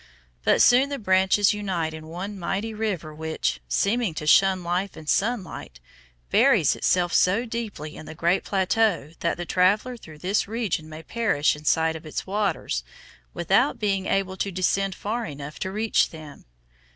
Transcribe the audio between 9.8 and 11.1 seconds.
through this region may